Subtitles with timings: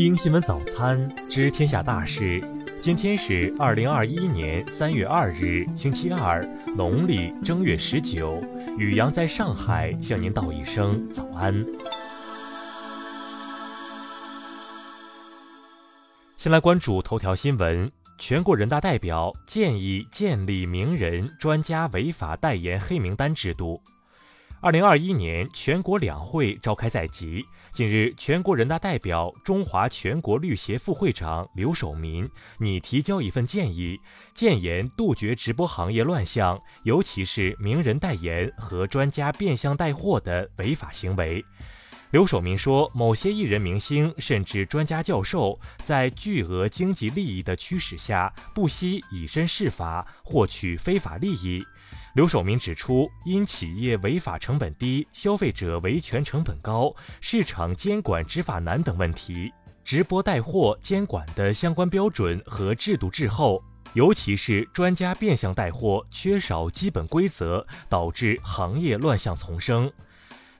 [0.00, 2.42] 听新闻早餐，知天下大事。
[2.80, 6.42] 今天是二零二一年三月二日，星期二，
[6.74, 8.42] 农历正月十九。
[8.78, 11.62] 雨阳在上海向您道一声早安。
[16.38, 23.78] 先来关注头条新闻：全国人大代表建议建立名人专家违法代言黑名单制度。
[24.62, 32.28] 二零二一年全国两会召开在即，近日，全国人大代表、中华全国律协副会长刘守民
[32.58, 33.98] 拟提交一份建议，
[34.34, 41.42] 建言杜绝直播行业乱象，尤其是名人代言和专家变相带货的违法行为。
[42.10, 51.64] 刘守民说，某些艺人明星甚至专家教授，在巨额经济利益的驱使下，不惜以身试法，获取非法利益。
[52.14, 59.52] 刘守民指出，因企业违法成本低、消费者维权成本高、市场监管执法难等问题，
[59.84, 63.62] 直播带货监管的相关标准和制度滞后，
[63.94, 69.90] 尤其是专家变相带货缺少基本规则，导致行业乱象丛生。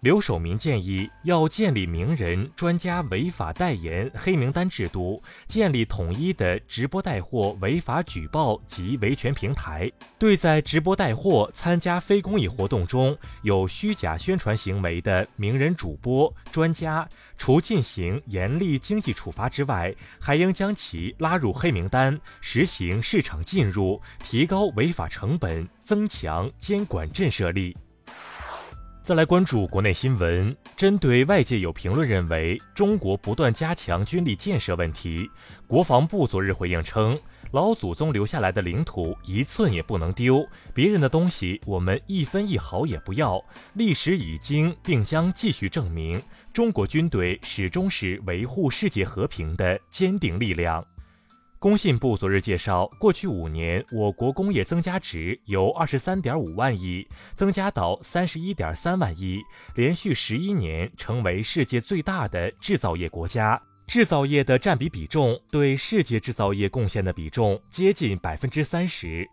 [0.00, 9.90] 刘守民建议要建立名人、专家违法代言黑名单制度，建立统一的直播带货违法举报及维权平台。
[10.16, 27.76] 对在直播带货、参加非公益活动中有虚假宣传行为的名人、主播、专家，除进行严厉经济处罚之外，还应将其拉入黑名单，实行市场禁入，提高违法成本，增强监管震慑力。
[29.08, 35.26] 再来关注国内新闻，针对外界有评论认为中国不断加强军力建设问题，
[35.66, 37.18] 国防部昨日回应称，
[37.52, 43.42] 老祖宗留下来的领土一寸也不能丢，别人的东西我们一分一毫也不要。
[43.72, 50.84] 历史已经并将继续证明，中国军队始终是维护世界和平的坚定力量。
[51.60, 57.04] 工信部昨日介绍，过去五年，我国工业增加值由二十三点五万亿
[57.34, 59.40] 增加到三十一点三万亿，
[59.74, 63.60] 连续十一年成为世界最大的制造业国家。
[63.88, 69.28] 制造业的占比比重对世界制造业贡献的比重接近百分之三十。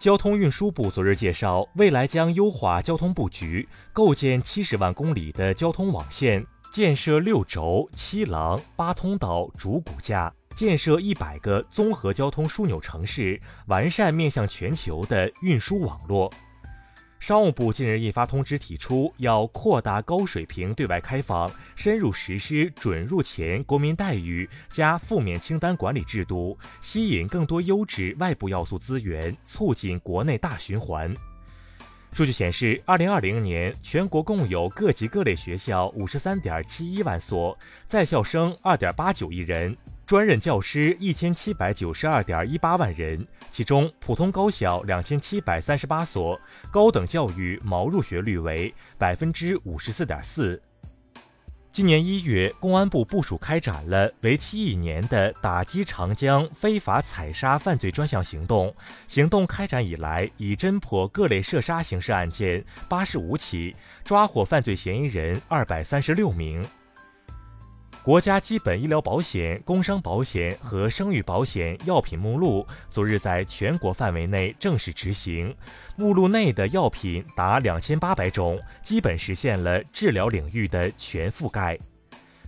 [0.00, 10.32] 交通运输部昨日介绍，未来将优化交通布局，构建七十万公里的交通网线，建设六轴、七廊、八通道、主骨架。
[10.56, 16.32] 建设一百个综合交通枢纽城市，完善面向全球的运输网络。
[17.20, 31.14] 商务部近日印发通知，提出要扩大高水平对外开放，深入实施准入前国民待遇加负面清单管理制度，吸引更多优质外部要素资源，促进国内大循环。
[32.14, 39.76] 数据显示，二零二零年全国共有各级各类学校五十三点七一万所，在校生二点八九亿人。
[40.06, 46.40] 专任教师一千七百九十二点一八万人，其中普通高校两千七百三十八所，
[46.70, 50.62] 高等教育毛入学率为百分之五十四点四。
[51.72, 58.72] 今年一月，公安部部署开展了为期一年的打击长江非法采砂犯罪专项行动。
[59.08, 63.74] 行动开展以来，已侦破各类涉砂刑事案件八十五起，
[64.04, 66.64] 抓获犯罪嫌疑人二百三十六名。
[68.06, 75.52] 国家基本医疗保险、工伤保险和生育保险药品目录昨日在全国范围内正式执行，
[75.96, 81.76] 目录内的药品达两千八百种，基本实现了治疗领域的全覆盖。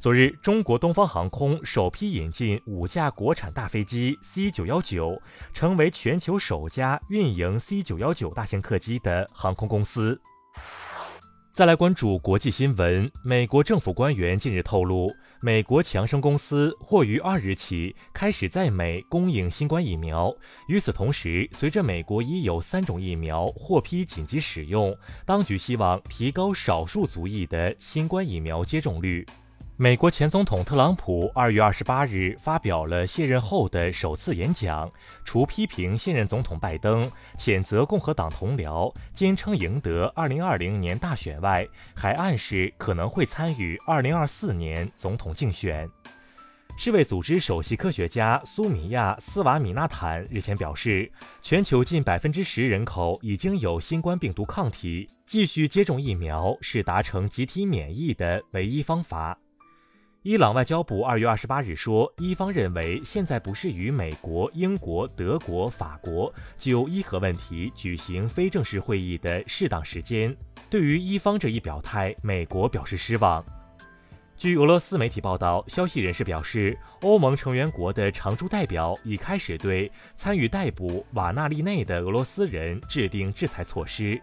[0.00, 5.22] 昨日，中国东方航空首批引进五架国产大飞机 C 九幺九，
[5.52, 10.20] 成为全球首家运营 C 九幺九大型客机的航空公司。
[11.52, 15.14] 再来关注国际新闻，美国政府官员近日透露。
[15.44, 20.34] 美国强生公司或于二日起开始在美供应新冠疫苗。
[20.68, 24.96] 与此同时，随着美国已有三种疫苗获批紧急使用，
[25.26, 29.26] 当局希望提高少数族裔的新冠疫苗接种率。
[29.76, 34.88] 美国前总统特朗普二月二十八日发表了卸任后的首次演讲，
[35.24, 45.90] 除批评现任总统拜登、谴责共和党同僚、坚称赢得二零二零年大选外，还暗示可能会参与二零二四年总统竞选。
[46.76, 51.10] 世卫组织首席科学家苏米亚斯瓦米纳坦日前表示，
[51.42, 59.36] 全球近百分之十人口已经有新冠病毒抗体，继续接种疫苗是达成集体免疫的唯一方法。
[60.24, 70.34] 伊朗外交部二月二十八日说，伊方认为现在不是与美国、英国、德国、法国就伊核问题举行非正式会议的适当时间。
[70.70, 73.44] 对于伊方这一表态，美国表示失望。
[74.34, 84.18] 据俄罗斯媒体报道，消息人士表示，欧盟成员国的常驻代表已开始对参与逮捕瓦纳利内的俄罗斯人制定制裁措施。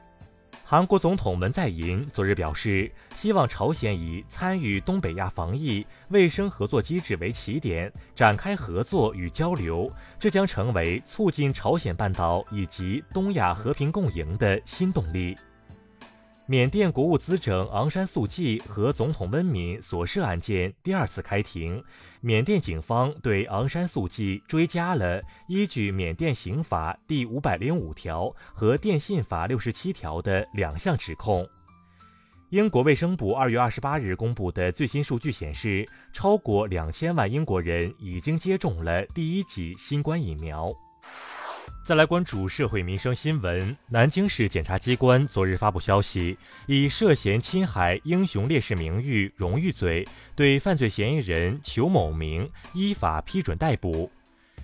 [0.71, 15.35] 韩国总统文在寅昨日表示，希望朝鲜以参与东北亚防疫卫生合作机制为起点，展开合作与交流，这将成为促进朝鲜半岛以及东亚和平共赢的新动力。
[16.51, 21.81] 缅甸国务资政昂山素季和总统温敏所涉案件第二次开庭，
[22.19, 31.47] 缅甸警方对昂山素季追加了依据缅甸刑法第五百零五条和电信法六十七条的两项指控。
[32.49, 40.69] 英国卫生部二月二十八日公布的最新数据显示，超过两千万英国人已经接种了第一剂新冠疫苗。
[41.83, 43.75] 再来关注社会民生新闻。
[43.89, 46.37] 南京市检察机关昨日发布消息，
[46.67, 54.09] 以涉嫌侵害英雄烈士名誉荣誉罪，对犯罪嫌疑人裘某明依法批准逮捕。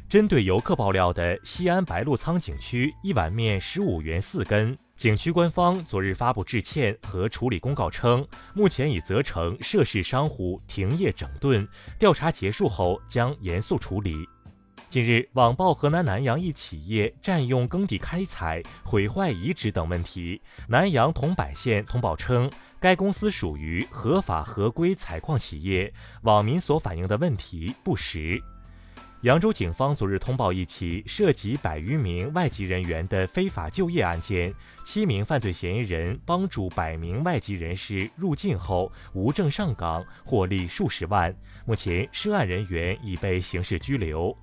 [0.07, 11.67] 针对游客爆料的西安白鹿仓景区一碗面十五元四根，景区官方昨日发布致歉和处理公告称，目前已责成涉事商户停业整顿，
[11.99, 14.15] 调查结束后将严肃处理。
[14.89, 20.41] 近日，网曝河南南阳一企业占用耕地开采、毁坏遗址等问题。
[20.65, 22.49] 南阳桐柏县通报称，
[22.79, 28.41] 该公司属于合法合规采矿企业，网民所反映的问题不实。
[29.23, 34.53] 扬州警方昨日通报一起涉及百余名外籍人员的非法就业案件，
[34.85, 41.35] 七名犯罪嫌疑人帮助百名外籍人士入境后无证上岗，获利数十万。
[41.65, 44.33] 目前，涉案人员已被刑事拘留。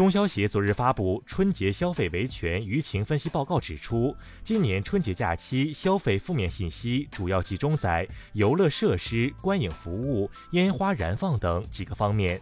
[0.00, 12.40] 中消协昨日发布春节消费维权舆情分析报告，指出，今年春节假期消费负面信息主要集中在游乐设施、观影服务、烟花燃放等几个方面。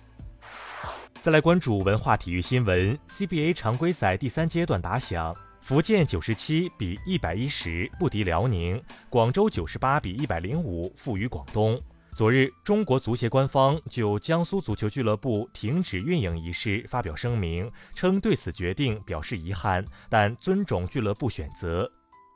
[1.20, 8.80] 再来关注文化体育新闻，CBA 常规赛第三阶段打响，福建九十七比一百一十不敌辽宁，
[9.10, 11.76] 广州九十八比一百零五负于广东。
[12.18, 21.88] 昨日，中国足协官方就江苏足球俱乐部停止运营一事发表声明，称对此决定表示遗憾，但尊重俱乐部选择。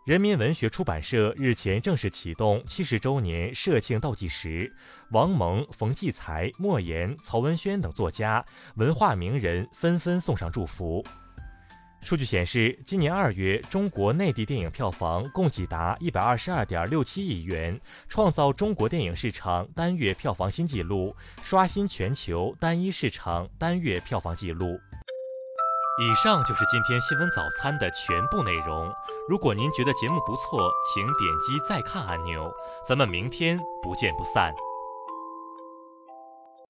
[0.07, 4.73] 人民文学出版社日前正式启动七十周年社庆倒计时，
[5.11, 8.45] 王蒙、冯骥才、莫言、曹文轩等作家、
[8.77, 11.05] 文化名人纷纷送上祝福。
[12.05, 24.79] 数据显示，今年二月，中国内地电影票房共计达一百二十二点六七亿元，创造中国电影市场单月票房新纪录，刷新全球单一市场单月票房纪录。
[26.01, 28.93] 以上就是今天新闻早餐的全部内容。
[29.29, 32.53] 如果您觉得节目不错，请点击再看按钮。
[32.85, 34.53] 咱们明天不见不散。